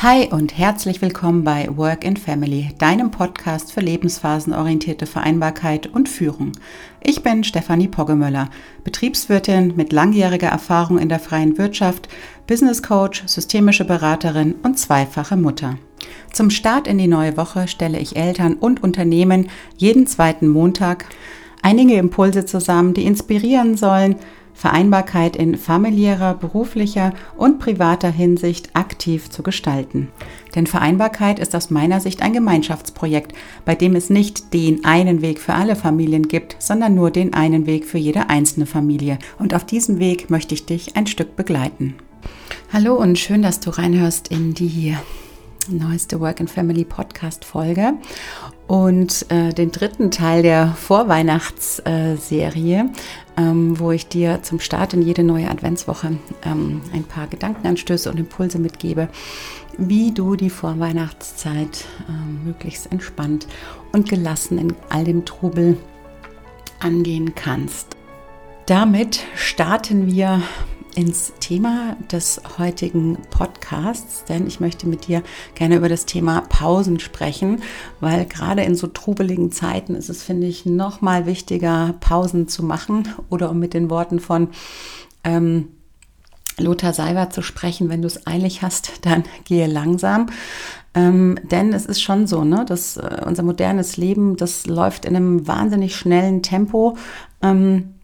Hi 0.00 0.28
und 0.30 0.58
herzlich 0.58 1.00
willkommen 1.00 1.42
bei 1.42 1.74
Work 1.74 2.04
and 2.04 2.18
Family, 2.18 2.68
deinem 2.76 3.10
Podcast 3.10 3.72
für 3.72 3.80
lebensphasenorientierte 3.80 5.06
Vereinbarkeit 5.06 5.86
und 5.86 6.10
Führung. 6.10 6.52
Ich 7.02 7.22
bin 7.22 7.44
Stefanie 7.44 7.88
Poggemöller, 7.88 8.50
Betriebswirtin 8.84 9.72
mit 9.74 9.94
langjähriger 9.94 10.48
Erfahrung 10.48 10.98
in 10.98 11.08
der 11.08 11.18
freien 11.18 11.56
Wirtschaft, 11.56 12.10
Business 12.46 12.82
Coach, 12.82 13.22
systemische 13.24 13.86
Beraterin 13.86 14.56
und 14.62 14.78
zweifache 14.78 15.38
Mutter. 15.38 15.78
Zum 16.30 16.50
Start 16.50 16.86
in 16.86 16.98
die 16.98 17.08
neue 17.08 17.38
Woche 17.38 17.66
stelle 17.66 17.98
ich 17.98 18.16
Eltern 18.16 18.52
und 18.52 18.82
Unternehmen 18.82 19.48
jeden 19.78 20.06
zweiten 20.06 20.46
Montag 20.46 21.06
einige 21.62 21.94
Impulse 21.94 22.44
zusammen, 22.44 22.92
die 22.92 23.06
inspirieren 23.06 23.78
sollen, 23.78 24.16
Vereinbarkeit 24.56 25.36
in 25.36 25.56
familiärer, 25.56 26.32
beruflicher 26.32 27.12
und 27.36 27.58
privater 27.58 28.10
Hinsicht 28.10 28.70
aktiv 28.74 29.28
zu 29.28 29.42
gestalten. 29.42 30.08
Denn 30.54 30.66
Vereinbarkeit 30.66 31.38
ist 31.38 31.54
aus 31.54 31.68
meiner 31.68 32.00
Sicht 32.00 32.22
ein 32.22 32.32
Gemeinschaftsprojekt, 32.32 33.34
bei 33.66 33.74
dem 33.74 33.94
es 33.94 34.08
nicht 34.08 34.54
den 34.54 34.82
einen 34.86 35.20
Weg 35.20 35.40
für 35.40 35.52
alle 35.52 35.76
Familien 35.76 36.26
gibt, 36.26 36.56
sondern 36.58 36.94
nur 36.94 37.10
den 37.10 37.34
einen 37.34 37.66
Weg 37.66 37.84
für 37.84 37.98
jede 37.98 38.30
einzelne 38.30 38.64
Familie. 38.64 39.18
Und 39.38 39.52
auf 39.52 39.66
diesem 39.66 39.98
Weg 39.98 40.30
möchte 40.30 40.54
ich 40.54 40.64
dich 40.64 40.96
ein 40.96 41.06
Stück 41.06 41.36
begleiten. 41.36 41.94
Hallo 42.72 42.94
und 42.94 43.18
schön, 43.18 43.42
dass 43.42 43.60
du 43.60 43.68
reinhörst 43.68 44.28
in 44.28 44.54
die 44.54 44.96
neueste 45.68 46.18
Work 46.18 46.40
and 46.40 46.50
Family 46.50 46.84
Podcast 46.86 47.44
Folge 47.44 47.92
und 48.66 49.30
äh, 49.30 49.52
den 49.52 49.70
dritten 49.70 50.10
Teil 50.10 50.42
der 50.42 50.68
Vorweihnachtsserie, 50.68 52.90
ähm, 53.36 53.78
wo 53.78 53.92
ich 53.92 54.08
dir 54.08 54.42
zum 54.42 54.60
Start 54.60 54.94
in 54.94 55.02
jede 55.02 55.22
neue 55.22 55.50
Adventswoche 55.50 56.16
ähm, 56.44 56.80
ein 56.92 57.04
paar 57.04 57.26
Gedankenanstöße 57.28 58.10
und 58.10 58.18
Impulse 58.18 58.58
mitgebe, 58.58 59.08
wie 59.78 60.12
du 60.12 60.36
die 60.36 60.50
Vorweihnachtszeit 60.50 61.84
äh, 62.08 62.12
möglichst 62.44 62.90
entspannt 62.90 63.46
und 63.92 64.08
gelassen 64.08 64.58
in 64.58 64.74
all 64.88 65.04
dem 65.04 65.24
Trubel 65.24 65.76
angehen 66.80 67.34
kannst. 67.34 67.96
Damit 68.66 69.20
starten 69.36 70.06
wir 70.06 70.42
ins 70.96 71.34
Thema 71.40 71.94
des 72.10 72.40
heutigen 72.58 73.18
Podcasts, 73.30 74.24
denn 74.24 74.46
ich 74.46 74.60
möchte 74.60 74.88
mit 74.88 75.06
dir 75.06 75.22
gerne 75.54 75.76
über 75.76 75.90
das 75.90 76.06
Thema 76.06 76.40
Pausen 76.40 76.98
sprechen, 77.00 77.62
weil 78.00 78.24
gerade 78.24 78.62
in 78.62 78.74
so 78.74 78.86
trubeligen 78.86 79.52
Zeiten 79.52 79.94
ist 79.94 80.08
es, 80.08 80.22
finde 80.22 80.46
ich, 80.46 80.64
noch 80.64 81.02
mal 81.02 81.26
wichtiger, 81.26 81.94
Pausen 82.00 82.48
zu 82.48 82.64
machen 82.64 83.08
oder 83.28 83.50
um 83.50 83.58
mit 83.58 83.74
den 83.74 83.90
Worten 83.90 84.20
von 84.20 84.48
ähm, 85.22 85.68
Lothar 86.58 86.94
Seiber 86.94 87.28
zu 87.28 87.42
sprechen, 87.42 87.90
wenn 87.90 88.00
du 88.00 88.06
es 88.06 88.26
eilig 88.26 88.62
hast, 88.62 88.92
dann 89.04 89.24
gehe 89.44 89.66
langsam. 89.66 90.30
Ähm, 90.94 91.38
denn 91.42 91.74
es 91.74 91.84
ist 91.84 92.00
schon 92.00 92.26
so, 92.26 92.42
ne, 92.42 92.64
dass 92.66 92.96
äh, 92.96 93.20
unser 93.26 93.42
modernes 93.42 93.98
Leben, 93.98 94.36
das 94.36 94.66
läuft 94.66 95.04
in 95.04 95.14
einem 95.14 95.46
wahnsinnig 95.46 95.94
schnellen 95.94 96.42
Tempo. 96.42 96.96
Ähm, 97.42 97.95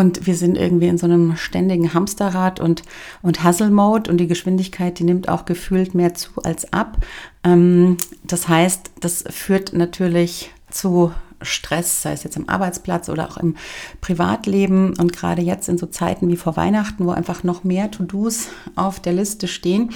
und 0.00 0.26
wir 0.26 0.34
sind 0.34 0.56
irgendwie 0.56 0.88
in 0.88 0.96
so 0.96 1.04
einem 1.04 1.36
ständigen 1.36 1.92
Hamsterrad 1.92 2.58
und, 2.58 2.82
und 3.20 3.44
Hustle-Mode 3.44 4.10
und 4.10 4.16
die 4.16 4.28
Geschwindigkeit, 4.28 4.98
die 4.98 5.04
nimmt 5.04 5.28
auch 5.28 5.44
gefühlt 5.44 5.94
mehr 5.94 6.14
zu 6.14 6.30
als 6.42 6.72
ab. 6.72 6.96
Ähm, 7.44 7.98
das 8.24 8.48
heißt, 8.48 8.92
das 9.00 9.24
führt 9.28 9.74
natürlich 9.74 10.52
zu 10.70 11.12
Stress, 11.42 12.00
sei 12.00 12.12
es 12.12 12.24
jetzt 12.24 12.38
im 12.38 12.48
Arbeitsplatz 12.48 13.10
oder 13.10 13.28
auch 13.28 13.36
im 13.36 13.56
Privatleben. 14.00 14.94
Und 14.98 15.12
gerade 15.12 15.42
jetzt 15.42 15.68
in 15.68 15.76
so 15.76 15.84
Zeiten 15.84 16.28
wie 16.30 16.36
vor 16.36 16.56
Weihnachten, 16.56 17.04
wo 17.04 17.10
einfach 17.10 17.44
noch 17.44 17.62
mehr 17.62 17.90
To-Dos 17.90 18.48
auf 18.76 19.00
der 19.00 19.12
Liste 19.12 19.48
stehen, 19.48 19.90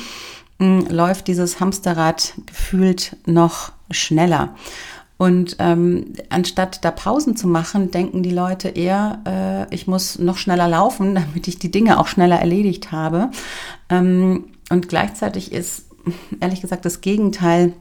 mm, 0.58 0.80
läuft 0.90 1.28
dieses 1.28 1.60
Hamsterrad 1.60 2.34
gefühlt 2.44 3.16
noch 3.24 3.72
schneller. 3.90 4.54
Und 5.16 5.56
ähm, 5.60 6.12
anstatt 6.28 6.84
da 6.84 6.90
Pausen 6.90 7.36
zu 7.36 7.46
machen, 7.46 7.90
denken 7.90 8.22
die 8.22 8.30
Leute 8.30 8.68
eher, 8.68 9.20
äh, 9.26 9.74
ich 9.74 9.86
muss 9.86 10.18
noch 10.18 10.36
schneller 10.36 10.68
laufen, 10.68 11.14
damit 11.14 11.46
ich 11.48 11.58
die 11.58 11.70
Dinge 11.70 12.00
auch 12.00 12.08
schneller 12.08 12.38
erledigt 12.38 12.92
habe. 12.92 13.30
Ähm, 13.88 14.46
und 14.70 14.88
gleichzeitig 14.88 15.52
ist, 15.52 15.86
ehrlich 16.40 16.60
gesagt, 16.60 16.84
das 16.84 17.00
Gegenteil 17.00 17.74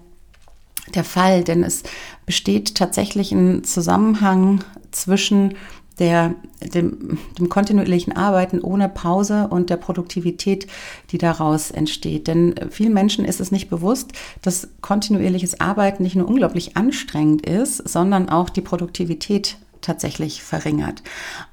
der 0.94 1.04
Fall, 1.04 1.44
denn 1.44 1.64
es 1.64 1.84
besteht 2.26 2.76
tatsächlich 2.76 3.32
ein 3.32 3.64
Zusammenhang 3.64 4.64
zwischen 4.92 5.56
der, 6.00 6.36
dem, 6.74 7.20
dem 7.38 7.50
kontinuierlichen 7.50 8.16
Arbeiten 8.16 8.62
ohne 8.62 8.90
Pause 8.90 9.48
und 9.50 9.70
der 9.70 9.78
Produktivität, 9.78 10.68
die 11.12 11.18
daraus 11.18 11.72
entsteht. 11.72 12.28
Denn 12.28 12.56
vielen 12.70 12.94
Menschen 12.94 13.26
ist 13.26 13.40
es 13.40 13.52
nicht 13.52 13.70
bewusst, 13.70 14.12
dass 14.42 14.70
kontinuierliches 14.82 15.60
Arbeiten 15.60 16.04
nicht 16.04 16.16
nur 16.16 16.28
unglaublich 16.28 16.76
anstrengend 16.78 17.46
ist, 17.46 17.88
sondern 17.88 18.30
auch 18.30 18.50
die 18.50 18.62
Produktivität 18.62 19.58
tatsächlich 19.84 20.42
verringert. 20.42 21.04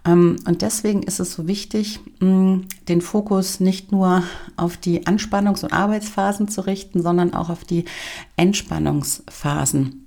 Ähm, 0.06 0.36
und 0.46 0.62
deswegen 0.62 1.02
ist 1.02 1.20
es 1.20 1.34
so 1.34 1.46
wichtig, 1.46 2.00
den 2.20 3.00
Fokus 3.00 3.60
nicht 3.60 3.92
nur 3.92 4.22
auf 4.56 4.76
die 4.76 5.06
Anspannungs- 5.06 5.64
und 5.64 5.72
Arbeitsphasen 5.72 6.48
zu 6.48 6.62
richten, 6.62 7.02
sondern 7.02 7.34
auch 7.34 7.50
auf 7.50 7.64
die 7.64 7.84
Entspannungsphasen. 8.36 10.06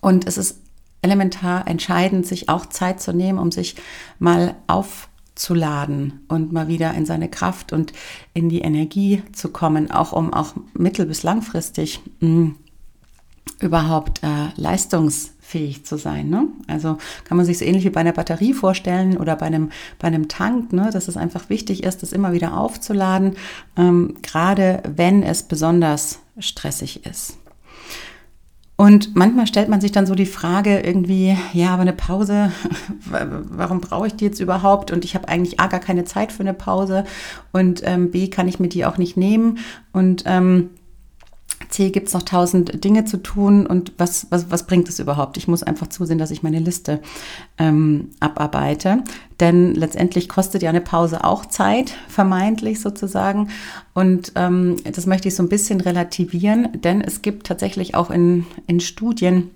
Und 0.00 0.26
es 0.26 0.36
ist 0.36 0.61
elementar 1.02 1.66
entscheidend, 1.66 2.26
sich 2.26 2.48
auch 2.48 2.66
Zeit 2.66 3.00
zu 3.00 3.12
nehmen, 3.12 3.38
um 3.38 3.50
sich 3.50 3.74
mal 4.18 4.54
aufzuladen 4.68 6.20
und 6.28 6.52
mal 6.52 6.68
wieder 6.68 6.94
in 6.94 7.04
seine 7.04 7.28
Kraft 7.28 7.72
und 7.72 7.92
in 8.32 8.48
die 8.48 8.60
Energie 8.60 9.22
zu 9.32 9.50
kommen, 9.50 9.90
auch 9.90 10.12
um 10.12 10.32
auch 10.32 10.54
mittel- 10.74 11.06
bis 11.06 11.24
langfristig 11.24 12.00
mh, 12.20 12.28
hm, 12.28 12.56
überhaupt 13.62 14.22
äh, 14.22 14.48
leistungsfähig 14.56 15.84
zu 15.84 15.96
sein. 15.96 16.28
Ne? 16.28 16.48
Also 16.66 16.98
kann 17.24 17.36
man 17.36 17.46
sich 17.46 17.58
so 17.58 17.64
ähnlich 17.64 17.84
wie 17.84 17.90
bei 17.90 18.00
einer 18.00 18.12
Batterie 18.12 18.54
vorstellen 18.54 19.16
oder 19.16 19.36
bei 19.36 19.46
einem, 19.46 19.70
bei 19.98 20.08
einem 20.08 20.28
Tank, 20.28 20.72
ne? 20.72 20.90
dass 20.92 21.08
es 21.08 21.16
einfach 21.16 21.48
wichtig 21.48 21.82
ist, 21.84 22.02
das 22.02 22.12
immer 22.12 22.32
wieder 22.32 22.56
aufzuladen, 22.56 23.36
ähm, 23.76 24.16
gerade 24.22 24.82
wenn 24.94 25.22
es 25.22 25.44
besonders 25.44 26.20
stressig 26.38 27.06
ist. 27.06 27.38
Und 28.82 29.14
manchmal 29.14 29.46
stellt 29.46 29.68
man 29.68 29.80
sich 29.80 29.92
dann 29.92 30.06
so 30.06 30.16
die 30.16 30.26
Frage 30.26 30.80
irgendwie, 30.80 31.38
ja, 31.52 31.68
aber 31.68 31.82
eine 31.82 31.92
Pause, 31.92 32.50
warum 33.04 33.80
brauche 33.80 34.08
ich 34.08 34.16
die 34.16 34.24
jetzt 34.24 34.40
überhaupt? 34.40 34.90
Und 34.90 35.04
ich 35.04 35.14
habe 35.14 35.28
eigentlich 35.28 35.60
A, 35.60 35.68
gar 35.68 35.78
keine 35.78 36.04
Zeit 36.04 36.32
für 36.32 36.40
eine 36.40 36.52
Pause 36.52 37.04
und 37.52 37.82
ähm, 37.84 38.10
B, 38.10 38.26
kann 38.26 38.48
ich 38.48 38.58
mir 38.58 38.66
die 38.66 38.84
auch 38.84 38.98
nicht 38.98 39.16
nehmen. 39.16 39.58
Und 39.92 40.24
ähm, 40.26 40.70
C 41.72 41.90
gibt 41.90 42.08
es 42.08 42.14
noch 42.14 42.22
tausend 42.22 42.84
Dinge 42.84 43.04
zu 43.04 43.16
tun 43.16 43.66
und 43.66 43.92
was, 43.98 44.26
was, 44.30 44.50
was 44.50 44.66
bringt 44.66 44.88
es 44.88 44.98
überhaupt? 44.98 45.36
Ich 45.36 45.48
muss 45.48 45.62
einfach 45.62 45.88
zusehen, 45.88 46.18
dass 46.18 46.30
ich 46.30 46.42
meine 46.42 46.58
Liste 46.58 47.00
ähm, 47.58 48.10
abarbeite. 48.20 49.02
Denn 49.40 49.74
letztendlich 49.74 50.28
kostet 50.28 50.62
ja 50.62 50.70
eine 50.70 50.80
Pause 50.80 51.24
auch 51.24 51.46
Zeit, 51.46 51.94
vermeintlich 52.08 52.80
sozusagen. 52.80 53.48
Und 53.94 54.32
ähm, 54.36 54.76
das 54.84 55.06
möchte 55.06 55.28
ich 55.28 55.34
so 55.34 55.42
ein 55.42 55.48
bisschen 55.48 55.80
relativieren, 55.80 56.68
denn 56.82 57.00
es 57.00 57.22
gibt 57.22 57.46
tatsächlich 57.46 57.94
auch 57.94 58.10
in, 58.10 58.46
in 58.66 58.80
Studien, 58.80 59.50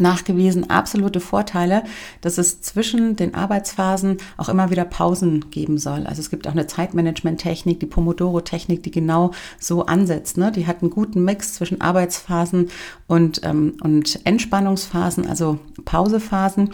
nachgewiesen 0.00 0.70
absolute 0.70 1.20
Vorteile, 1.20 1.82
dass 2.20 2.38
es 2.38 2.60
zwischen 2.60 3.16
den 3.16 3.34
Arbeitsphasen 3.34 4.18
auch 4.36 4.48
immer 4.48 4.70
wieder 4.70 4.84
Pausen 4.84 5.50
geben 5.50 5.78
soll. 5.78 6.06
Also 6.06 6.20
es 6.20 6.30
gibt 6.30 6.46
auch 6.46 6.52
eine 6.52 6.66
Zeitmanagement-Technik, 6.66 7.80
die 7.80 7.86
Pomodoro-Technik, 7.86 8.82
die 8.82 8.90
genau 8.90 9.32
so 9.58 9.86
ansetzt. 9.86 10.38
Ne? 10.38 10.52
Die 10.52 10.66
hat 10.66 10.82
einen 10.82 10.90
guten 10.90 11.24
Mix 11.24 11.54
zwischen 11.54 11.80
Arbeitsphasen 11.80 12.70
und, 13.06 13.40
ähm, 13.44 13.76
und 13.82 14.20
Entspannungsphasen, 14.24 15.26
also 15.26 15.58
Pausephasen. 15.84 16.70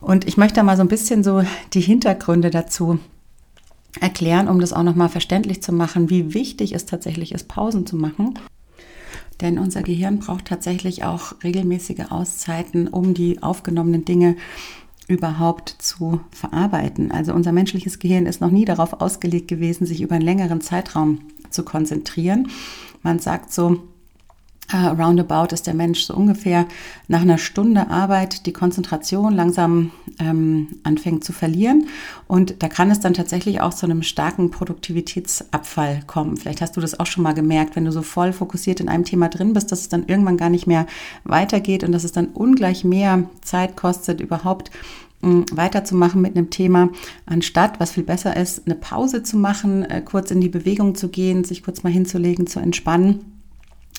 Und 0.00 0.26
ich 0.26 0.36
möchte 0.36 0.62
mal 0.62 0.76
so 0.76 0.82
ein 0.82 0.88
bisschen 0.88 1.24
so 1.24 1.42
die 1.72 1.80
Hintergründe 1.80 2.50
dazu 2.50 2.98
erklären, 4.00 4.48
um 4.48 4.60
das 4.60 4.72
auch 4.72 4.82
nochmal 4.82 5.08
verständlich 5.08 5.62
zu 5.62 5.72
machen, 5.72 6.10
wie 6.10 6.34
wichtig 6.34 6.72
es 6.74 6.86
tatsächlich 6.86 7.32
ist, 7.32 7.48
Pausen 7.48 7.86
zu 7.86 7.96
machen. 7.96 8.38
Denn 9.40 9.58
unser 9.58 9.82
Gehirn 9.82 10.18
braucht 10.18 10.46
tatsächlich 10.46 11.04
auch 11.04 11.34
regelmäßige 11.44 12.10
Auszeiten, 12.10 12.88
um 12.88 13.14
die 13.14 13.42
aufgenommenen 13.42 14.04
Dinge 14.04 14.36
überhaupt 15.08 15.68
zu 15.78 16.20
verarbeiten. 16.30 17.12
Also 17.12 17.32
unser 17.32 17.52
menschliches 17.52 17.98
Gehirn 17.98 18.26
ist 18.26 18.40
noch 18.40 18.50
nie 18.50 18.64
darauf 18.64 19.00
ausgelegt 19.00 19.48
gewesen, 19.48 19.86
sich 19.86 20.00
über 20.00 20.16
einen 20.16 20.24
längeren 20.24 20.60
Zeitraum 20.60 21.20
zu 21.50 21.64
konzentrieren. 21.64 22.48
Man 23.02 23.18
sagt 23.18 23.52
so, 23.52 23.82
Uh, 24.72 24.88
roundabout 24.88 25.54
ist 25.54 25.68
der 25.68 25.74
Mensch 25.74 26.02
so 26.02 26.14
ungefähr 26.14 26.66
nach 27.06 27.20
einer 27.20 27.38
Stunde 27.38 27.88
Arbeit 27.88 28.46
die 28.46 28.52
Konzentration 28.52 29.32
langsam 29.32 29.92
ähm, 30.18 30.66
anfängt 30.82 31.22
zu 31.22 31.32
verlieren. 31.32 31.86
Und 32.26 32.64
da 32.64 32.68
kann 32.68 32.90
es 32.90 32.98
dann 32.98 33.14
tatsächlich 33.14 33.60
auch 33.60 33.72
zu 33.72 33.86
einem 33.86 34.02
starken 34.02 34.50
Produktivitätsabfall 34.50 36.02
kommen. 36.08 36.36
Vielleicht 36.36 36.62
hast 36.62 36.76
du 36.76 36.80
das 36.80 36.98
auch 36.98 37.06
schon 37.06 37.22
mal 37.22 37.32
gemerkt, 37.32 37.76
wenn 37.76 37.84
du 37.84 37.92
so 37.92 38.02
voll 38.02 38.32
fokussiert 38.32 38.80
in 38.80 38.88
einem 38.88 39.04
Thema 39.04 39.28
drin 39.28 39.52
bist, 39.52 39.70
dass 39.70 39.82
es 39.82 39.88
dann 39.88 40.08
irgendwann 40.08 40.36
gar 40.36 40.50
nicht 40.50 40.66
mehr 40.66 40.86
weitergeht 41.22 41.84
und 41.84 41.92
dass 41.92 42.02
es 42.02 42.10
dann 42.10 42.26
ungleich 42.26 42.82
mehr 42.82 43.22
Zeit 43.42 43.76
kostet, 43.76 44.20
überhaupt 44.20 44.72
weiterzumachen 45.22 46.20
mit 46.20 46.36
einem 46.36 46.50
Thema, 46.50 46.90
anstatt, 47.24 47.80
was 47.80 47.92
viel 47.92 48.04
besser 48.04 48.36
ist, 48.36 48.66
eine 48.66 48.74
Pause 48.74 49.22
zu 49.22 49.36
machen, 49.36 49.82
äh, 49.84 50.02
kurz 50.02 50.30
in 50.30 50.40
die 50.40 50.48
Bewegung 50.48 50.94
zu 50.94 51.08
gehen, 51.08 51.44
sich 51.44 51.62
kurz 51.62 51.82
mal 51.82 51.92
hinzulegen, 51.92 52.46
zu 52.46 52.60
entspannen, 52.60 53.35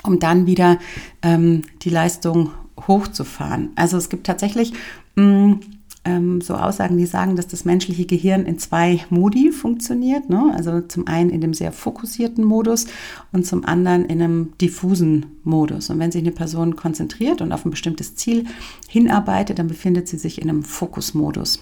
um 0.07 0.19
dann 0.19 0.47
wieder 0.47 0.79
ähm, 1.21 1.63
die 1.81 1.89
Leistung 1.89 2.51
hochzufahren. 2.87 3.69
Also 3.75 3.97
es 3.97 4.09
gibt 4.09 4.25
tatsächlich 4.25 4.73
mh, 5.15 5.59
ähm, 6.07 6.41
so 6.41 6.55
Aussagen, 6.55 6.97
die 6.97 7.05
sagen, 7.05 7.35
dass 7.35 7.47
das 7.47 7.65
menschliche 7.65 8.05
Gehirn 8.05 8.45
in 8.45 8.57
zwei 8.59 9.01
Modi 9.09 9.51
funktioniert. 9.51 10.29
Ne? 10.29 10.51
Also 10.55 10.81
zum 10.81 11.07
einen 11.07 11.29
in 11.29 11.41
dem 11.41 11.53
sehr 11.53 11.71
fokussierten 11.71 12.43
Modus 12.43 12.87
und 13.31 13.45
zum 13.45 13.65
anderen 13.65 14.05
in 14.05 14.21
einem 14.21 14.53
diffusen 14.59 15.25
Modus. 15.43 15.89
Und 15.89 15.99
wenn 15.99 16.11
sich 16.11 16.21
eine 16.21 16.31
Person 16.31 16.75
konzentriert 16.75 17.41
und 17.41 17.51
auf 17.51 17.65
ein 17.65 17.71
bestimmtes 17.71 18.15
Ziel 18.15 18.45
hinarbeitet, 18.87 19.59
dann 19.59 19.67
befindet 19.67 20.07
sie 20.07 20.17
sich 20.17 20.41
in 20.41 20.49
einem 20.49 20.63
Fokusmodus. 20.63 21.59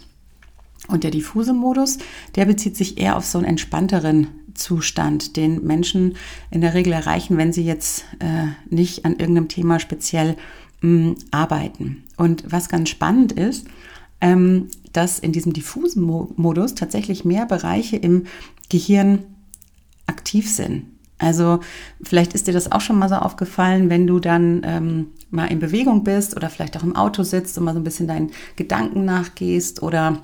Und 0.88 1.04
der 1.04 1.12
diffuse 1.12 1.54
Modus, 1.54 1.98
der 2.36 2.45
bezieht 2.45 2.77
sich 2.77 3.00
eher 3.00 3.18
auf 3.18 3.25
so 3.25 3.38
einen 3.38 3.48
entspannteren 3.48 4.27
Zustand, 4.54 5.36
den 5.36 5.66
Menschen 5.66 6.16
in 6.51 6.62
der 6.62 6.74
Regel 6.74 6.94
erreichen, 6.94 7.38
wenn 7.38 7.54
sie 7.54 7.66
jetzt 7.66 8.06
äh, 8.19 8.48
nicht 8.69 9.06
an 9.06 9.13
irgendeinem 9.13 9.48
Thema 9.48 9.80
speziell 9.80 10.38
mh, 10.81 10.89
mm, 10.89 11.16
arbeiten. 11.31 12.04
Und 12.18 12.51
was 12.51 12.69
ganz 12.69 12.89
spannend 12.89 13.31
ist, 13.31 13.68
ähm, 14.22 14.68
dass 14.94 15.19
in 15.19 15.33
diesem 15.33 15.54
diffusen 15.54 16.01
Mo 16.04 16.31
Modus 16.38 16.74
tatsächlich 16.75 17.25
mehr 17.25 17.45
Bereiche 17.45 17.98
im 17.98 18.25
Gehirn 18.69 19.19
aktiv 20.07 20.50
sind. 20.50 20.86
Also 21.18 21.60
vielleicht 22.01 22.33
ist 22.33 22.48
dir 22.48 22.54
das 22.54 22.72
auch 22.72 22.81
schon 22.81 23.00
mal 23.00 23.10
so 23.10 23.16
aufgefallen, 23.16 23.89
wenn 23.89 24.06
du 24.06 24.19
dann 24.19 24.62
ähm, 24.66 25.07
mal 25.31 25.45
in 25.45 25.60
Bewegung 25.60 26.04
bist 26.04 26.36
oder 26.36 26.50
vielleicht 26.50 26.77
auch 26.77 26.83
im 26.83 26.95
Auto 26.95 27.24
sitzt 27.24 27.57
und 27.57 27.63
mal 27.63 27.74
so 27.74 27.80
ein 27.80 27.86
bisschen 27.86 28.07
deinen 28.07 28.31
Gedanken 28.56 29.06
nachgehst 29.06 29.81
oder 29.81 30.24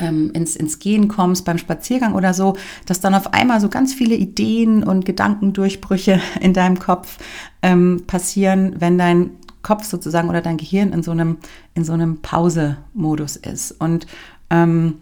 ähm, 0.00 0.30
ins, 0.32 0.56
ins 0.56 0.78
Gehen 0.78 1.08
kommst 1.08 1.44
beim 1.44 1.58
Spaziergang 1.58 2.14
oder 2.14 2.34
so, 2.34 2.56
dass 2.86 3.00
dann 3.00 3.14
auf 3.14 3.32
einmal 3.34 3.60
so 3.60 3.68
ganz 3.68 3.94
viele 3.94 4.14
Ideen 4.14 4.82
und 4.82 5.04
Gedankendurchbrüche 5.04 6.20
in 6.40 6.52
deinem 6.52 6.78
Kopf 6.78 7.18
ähm, 7.62 8.04
passieren, 8.06 8.76
wenn 8.78 8.98
dein 8.98 9.30
Kopf 9.62 9.84
sozusagen 9.84 10.28
oder 10.28 10.40
dein 10.40 10.56
Gehirn 10.56 10.92
in 10.92 11.02
so 11.02 11.10
einem, 11.10 11.38
in 11.74 11.84
so 11.84 11.92
einem 11.92 12.22
Pause-Modus 12.22 13.36
ist. 13.36 13.72
Und 13.72 14.06
ähm, 14.50 14.94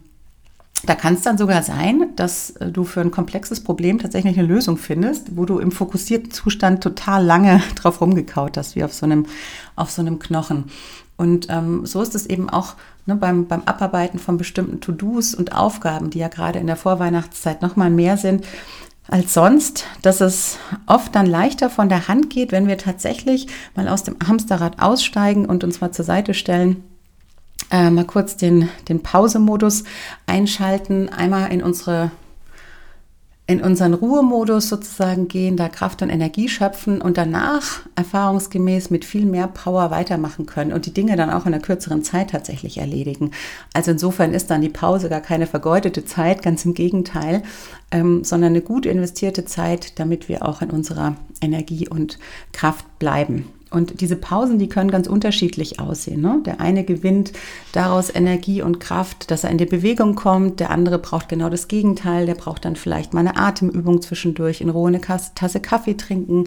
da 0.84 0.94
kann 0.94 1.14
es 1.14 1.22
dann 1.22 1.38
sogar 1.38 1.62
sein, 1.62 2.10
dass 2.16 2.50
äh, 2.50 2.70
du 2.70 2.84
für 2.84 3.00
ein 3.00 3.10
komplexes 3.10 3.62
Problem 3.62 3.98
tatsächlich 3.98 4.38
eine 4.38 4.46
Lösung 4.46 4.76
findest, 4.76 5.36
wo 5.36 5.44
du 5.44 5.58
im 5.58 5.72
fokussierten 5.72 6.30
Zustand 6.30 6.82
total 6.82 7.24
lange 7.24 7.62
drauf 7.74 8.00
rumgekaut 8.00 8.56
hast, 8.56 8.76
wie 8.76 8.84
auf 8.84 8.92
so 8.92 9.06
einem, 9.06 9.26
auf 9.74 9.90
so 9.90 10.02
einem 10.02 10.18
Knochen. 10.18 10.64
Und 11.16 11.46
ähm, 11.48 11.86
so 11.86 12.02
ist 12.02 12.14
es 12.14 12.26
eben 12.26 12.50
auch 12.50 12.74
ne, 13.06 13.16
beim, 13.16 13.46
beim 13.46 13.62
Abarbeiten 13.64 14.18
von 14.18 14.36
bestimmten 14.36 14.80
To-Dos 14.80 15.34
und 15.34 15.54
Aufgaben, 15.54 16.10
die 16.10 16.18
ja 16.18 16.28
gerade 16.28 16.58
in 16.58 16.66
der 16.66 16.76
Vorweihnachtszeit 16.76 17.62
nochmal 17.62 17.90
mehr 17.90 18.16
sind, 18.16 18.44
als 19.08 19.34
sonst, 19.34 19.84
dass 20.02 20.20
es 20.20 20.58
oft 20.86 21.14
dann 21.14 21.26
leichter 21.26 21.70
von 21.70 21.88
der 21.88 22.08
Hand 22.08 22.28
geht, 22.28 22.52
wenn 22.52 22.66
wir 22.66 22.76
tatsächlich 22.76 23.46
mal 23.76 23.88
aus 23.88 24.02
dem 24.02 24.16
Hamsterrad 24.26 24.82
aussteigen 24.82 25.46
und 25.46 25.62
uns 25.62 25.80
mal 25.80 25.92
zur 25.92 26.04
Seite 26.04 26.34
stellen, 26.34 26.82
äh, 27.70 27.90
mal 27.90 28.04
kurz 28.04 28.36
den, 28.36 28.68
den 28.88 29.02
Pause-Modus 29.02 29.84
einschalten, 30.26 31.08
einmal 31.08 31.52
in 31.52 31.62
unsere 31.62 32.10
in 33.48 33.62
unseren 33.62 33.94
Ruhemodus 33.94 34.68
sozusagen 34.68 35.28
gehen, 35.28 35.56
da 35.56 35.68
Kraft 35.68 36.02
und 36.02 36.10
Energie 36.10 36.48
schöpfen 36.48 37.00
und 37.00 37.16
danach 37.16 37.80
erfahrungsgemäß 37.94 38.90
mit 38.90 39.04
viel 39.04 39.24
mehr 39.24 39.46
Power 39.46 39.92
weitermachen 39.92 40.46
können 40.46 40.72
und 40.72 40.86
die 40.86 40.92
Dinge 40.92 41.14
dann 41.14 41.30
auch 41.30 41.46
in 41.46 41.54
einer 41.54 41.62
kürzeren 41.62 42.02
Zeit 42.02 42.30
tatsächlich 42.30 42.78
erledigen. 42.78 43.30
Also 43.72 43.92
insofern 43.92 44.34
ist 44.34 44.50
dann 44.50 44.62
die 44.62 44.68
Pause 44.68 45.08
gar 45.08 45.20
keine 45.20 45.46
vergeudete 45.46 46.04
Zeit, 46.04 46.42
ganz 46.42 46.64
im 46.64 46.74
Gegenteil, 46.74 47.44
ähm, 47.92 48.24
sondern 48.24 48.50
eine 48.50 48.62
gut 48.62 48.84
investierte 48.84 49.44
Zeit, 49.44 50.00
damit 50.00 50.28
wir 50.28 50.44
auch 50.44 50.60
in 50.60 50.70
unserer 50.70 51.14
Energie 51.40 51.88
und 51.88 52.18
Kraft 52.52 52.98
bleiben. 52.98 53.46
Und 53.76 54.00
diese 54.00 54.16
Pausen, 54.16 54.58
die 54.58 54.70
können 54.70 54.90
ganz 54.90 55.06
unterschiedlich 55.06 55.78
aussehen. 55.78 56.22
Ne? 56.22 56.40
Der 56.46 56.62
eine 56.62 56.82
gewinnt 56.82 57.32
daraus 57.72 58.08
Energie 58.08 58.62
und 58.62 58.80
Kraft, 58.80 59.30
dass 59.30 59.44
er 59.44 59.50
in 59.50 59.58
die 59.58 59.66
Bewegung 59.66 60.14
kommt. 60.14 60.60
Der 60.60 60.70
andere 60.70 60.98
braucht 60.98 61.28
genau 61.28 61.50
das 61.50 61.68
Gegenteil. 61.68 62.24
Der 62.24 62.36
braucht 62.36 62.64
dann 62.64 62.76
vielleicht 62.76 63.12
mal 63.12 63.20
eine 63.20 63.36
Atemübung 63.36 64.00
zwischendurch, 64.00 64.62
in 64.62 64.70
Ruhe 64.70 64.88
eine 64.88 65.02
Tasse 65.02 65.60
Kaffee 65.60 65.94
trinken, 65.94 66.44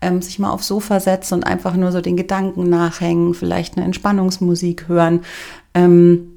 ähm, 0.00 0.22
sich 0.22 0.38
mal 0.38 0.52
aufs 0.52 0.68
Sofa 0.68 1.00
setzen 1.00 1.34
und 1.34 1.44
einfach 1.44 1.76
nur 1.76 1.92
so 1.92 2.00
den 2.00 2.16
Gedanken 2.16 2.70
nachhängen, 2.70 3.34
vielleicht 3.34 3.76
eine 3.76 3.84
Entspannungsmusik 3.84 4.88
hören. 4.88 5.20
Ähm, 5.74 6.29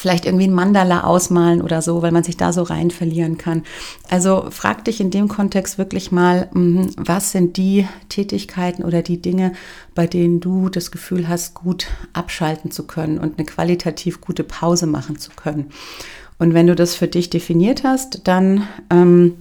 vielleicht 0.00 0.24
irgendwie 0.24 0.46
ein 0.46 0.54
Mandala 0.54 1.04
ausmalen 1.04 1.60
oder 1.60 1.82
so, 1.82 2.00
weil 2.00 2.10
man 2.10 2.24
sich 2.24 2.36
da 2.36 2.52
so 2.52 2.62
rein 2.62 2.90
verlieren 2.90 3.36
kann. 3.36 3.64
Also 4.08 4.46
frag 4.50 4.84
dich 4.86 5.00
in 5.00 5.10
dem 5.10 5.28
Kontext 5.28 5.76
wirklich 5.76 6.10
mal, 6.10 6.48
mhm, 6.54 6.90
was 6.96 7.32
sind 7.32 7.58
die 7.58 7.86
Tätigkeiten 8.08 8.82
oder 8.82 9.02
die 9.02 9.20
Dinge, 9.20 9.52
bei 9.94 10.06
denen 10.06 10.40
du 10.40 10.70
das 10.70 10.90
Gefühl 10.90 11.28
hast, 11.28 11.54
gut 11.54 11.88
abschalten 12.14 12.70
zu 12.70 12.86
können 12.86 13.18
und 13.18 13.38
eine 13.38 13.46
qualitativ 13.46 14.20
gute 14.20 14.42
Pause 14.42 14.86
machen 14.86 15.18
zu 15.18 15.30
können. 15.36 15.66
Und 16.38 16.54
wenn 16.54 16.66
du 16.66 16.74
das 16.74 16.94
für 16.94 17.08
dich 17.08 17.28
definiert 17.28 17.84
hast, 17.84 18.26
dann 18.26 18.66
ähm, 18.88 19.34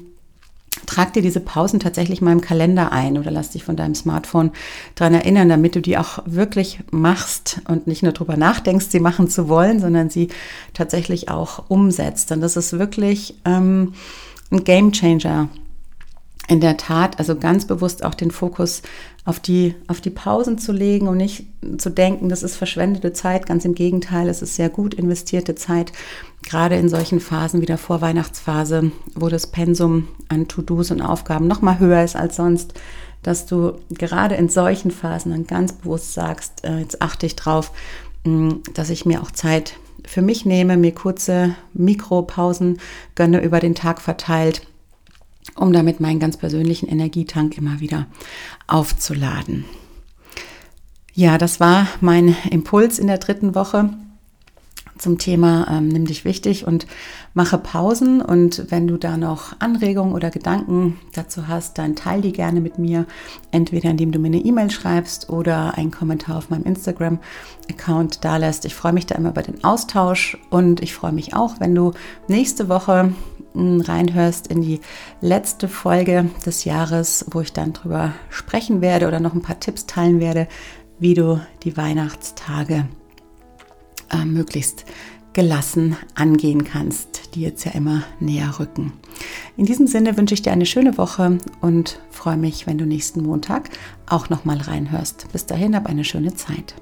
trag 0.85 1.13
dir 1.13 1.21
diese 1.21 1.39
Pausen 1.39 1.79
tatsächlich 1.79 2.21
mal 2.21 2.31
im 2.31 2.41
Kalender 2.41 2.91
ein 2.91 3.17
oder 3.17 3.31
lass 3.31 3.51
dich 3.51 3.63
von 3.63 3.75
deinem 3.75 3.95
Smartphone 3.95 4.51
daran 4.95 5.13
erinnern, 5.13 5.49
damit 5.49 5.75
du 5.75 5.81
die 5.81 5.97
auch 5.97 6.19
wirklich 6.25 6.79
machst 6.91 7.61
und 7.67 7.87
nicht 7.87 8.03
nur 8.03 8.11
darüber 8.11 8.37
nachdenkst, 8.37 8.87
sie 8.89 8.99
machen 8.99 9.29
zu 9.29 9.47
wollen, 9.49 9.79
sondern 9.79 10.09
sie 10.09 10.29
tatsächlich 10.73 11.29
auch 11.29 11.63
umsetzt. 11.69 12.31
Und 12.31 12.41
das 12.41 12.57
ist 12.57 12.77
wirklich 12.77 13.35
ähm, 13.45 13.93
ein 14.51 14.63
Game 14.63 14.91
Changer 14.91 15.49
in 16.49 16.61
der 16.61 16.77
Tat, 16.77 17.19
also 17.19 17.35
ganz 17.35 17.65
bewusst 17.65 18.03
auch 18.03 18.15
den 18.15 18.31
Fokus 18.31 18.81
auf 19.23 19.39
die, 19.39 19.75
auf 19.87 20.01
die 20.01 20.09
Pausen 20.09 20.57
zu 20.57 20.71
legen 20.71 21.07
und 21.07 21.17
nicht 21.17 21.45
zu 21.77 21.91
denken, 21.91 22.27
das 22.27 22.41
ist 22.41 22.55
verschwendete 22.55 23.13
Zeit. 23.13 23.45
Ganz 23.45 23.65
im 23.65 23.75
Gegenteil, 23.75 24.27
es 24.27 24.41
ist 24.41 24.55
sehr 24.55 24.69
gut 24.69 24.95
investierte 24.95 25.53
Zeit, 25.53 25.93
gerade 26.41 26.75
in 26.75 26.89
solchen 26.89 27.19
Phasen 27.19 27.61
wie 27.61 27.67
der 27.67 27.77
Vorweihnachtsphase, 27.77 28.91
wo 29.13 29.29
das 29.29 29.45
Pensum 29.45 30.07
an 30.27 30.47
To-Dos 30.47 30.89
und 30.89 31.01
Aufgaben 31.01 31.45
noch 31.45 31.61
mal 31.61 31.77
höher 31.77 32.03
ist 32.03 32.15
als 32.15 32.37
sonst, 32.37 32.73
dass 33.21 33.45
du 33.45 33.73
gerade 33.91 34.33
in 34.33 34.49
solchen 34.49 34.89
Phasen 34.89 35.31
dann 35.31 35.45
ganz 35.45 35.73
bewusst 35.73 36.15
sagst, 36.15 36.63
äh, 36.65 36.79
jetzt 36.79 36.99
achte 36.99 37.27
ich 37.27 37.35
drauf, 37.35 37.71
mh, 38.23 38.55
dass 38.73 38.89
ich 38.89 39.05
mir 39.05 39.21
auch 39.21 39.29
Zeit 39.29 39.75
für 40.03 40.23
mich 40.23 40.45
nehme, 40.45 40.77
mir 40.77 40.95
kurze 40.95 41.53
Mikropausen 41.73 42.79
gönne 43.13 43.43
über 43.43 43.59
den 43.59 43.75
Tag 43.75 44.01
verteilt 44.01 44.65
um 45.59 45.73
damit 45.73 45.99
meinen 45.99 46.19
ganz 46.19 46.37
persönlichen 46.37 46.87
Energietank 46.87 47.57
immer 47.57 47.79
wieder 47.79 48.07
aufzuladen. 48.67 49.65
Ja, 51.13 51.37
das 51.37 51.59
war 51.59 51.87
mein 51.99 52.35
Impuls 52.49 52.97
in 52.97 53.07
der 53.07 53.17
dritten 53.17 53.53
Woche 53.55 53.89
zum 54.99 55.17
Thema 55.17 55.67
ähm, 55.71 55.87
Nimm 55.87 56.05
dich 56.05 56.25
wichtig 56.25 56.67
und 56.67 56.85
mache 57.33 57.57
Pausen. 57.57 58.21
Und 58.21 58.65
wenn 58.69 58.87
du 58.87 58.97
da 58.97 59.17
noch 59.17 59.53
Anregungen 59.59 60.13
oder 60.13 60.29
Gedanken 60.29 60.99
dazu 61.13 61.47
hast, 61.47 61.77
dann 61.77 61.95
teile 61.95 62.21
die 62.21 62.33
gerne 62.33 62.61
mit 62.61 62.77
mir, 62.77 63.05
entweder 63.51 63.89
indem 63.89 64.11
du 64.11 64.19
mir 64.19 64.27
eine 64.27 64.37
E-Mail 64.37 64.69
schreibst 64.69 65.29
oder 65.29 65.75
einen 65.77 65.91
Kommentar 65.91 66.37
auf 66.37 66.49
meinem 66.49 66.63
Instagram-Account 66.63 68.23
da 68.23 68.37
lässt. 68.37 68.65
Ich 68.65 68.75
freue 68.75 68.93
mich 68.93 69.07
da 69.07 69.15
immer 69.15 69.29
über 69.29 69.41
den 69.41 69.63
Austausch 69.63 70.37
und 70.49 70.81
ich 70.81 70.93
freue 70.93 71.13
mich 71.13 71.33
auch, 71.33 71.59
wenn 71.59 71.73
du 71.73 71.93
nächste 72.27 72.69
Woche 72.69 73.13
reinhörst 73.55 74.47
in 74.47 74.61
die 74.61 74.79
letzte 75.21 75.67
Folge 75.67 76.29
des 76.45 76.65
Jahres, 76.65 77.25
wo 77.31 77.41
ich 77.41 77.51
dann 77.51 77.73
drüber 77.73 78.13
sprechen 78.29 78.81
werde 78.81 79.07
oder 79.07 79.19
noch 79.19 79.33
ein 79.33 79.41
paar 79.41 79.59
Tipps 79.59 79.87
teilen 79.87 80.19
werde, 80.19 80.47
wie 80.99 81.13
du 81.13 81.41
die 81.63 81.75
Weihnachtstage 81.75 82.85
äh, 84.11 84.25
möglichst 84.25 84.85
gelassen 85.33 85.95
angehen 86.15 86.63
kannst, 86.63 87.35
die 87.35 87.41
jetzt 87.41 87.63
ja 87.63 87.71
immer 87.71 88.03
näher 88.19 88.59
rücken. 88.59 88.93
In 89.57 89.65
diesem 89.65 89.87
Sinne 89.87 90.17
wünsche 90.17 90.33
ich 90.33 90.41
dir 90.41 90.51
eine 90.51 90.65
schöne 90.65 90.97
Woche 90.97 91.37
und 91.61 91.99
freue 92.09 92.37
mich, 92.37 92.67
wenn 92.67 92.77
du 92.77 92.85
nächsten 92.85 93.21
Montag 93.21 93.69
auch 94.07 94.29
noch 94.29 94.43
mal 94.45 94.57
reinhörst. 94.57 95.31
Bis 95.31 95.45
dahin, 95.45 95.75
hab 95.75 95.87
eine 95.87 96.03
schöne 96.03 96.33
Zeit. 96.33 96.75